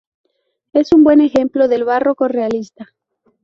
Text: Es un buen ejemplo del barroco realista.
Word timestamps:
Es 0.73 0.93
un 0.93 1.03
buen 1.03 1.21
ejemplo 1.21 1.67
del 1.67 1.83
barroco 1.83 2.27
realista. 2.27 2.89